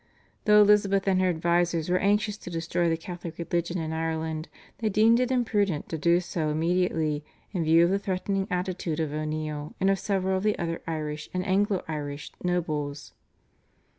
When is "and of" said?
9.79-9.99